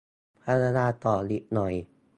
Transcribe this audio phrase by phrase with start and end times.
[0.43, 1.73] พยายามต่ออีกหน่อย